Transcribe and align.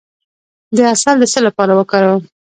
د 0.75 0.77
عسل 0.91 1.15
د 1.19 1.23
څه 1.33 1.39
لپاره 1.47 1.71
وکاروم؟ 1.79 2.21